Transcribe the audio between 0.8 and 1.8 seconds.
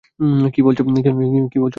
বলো তো?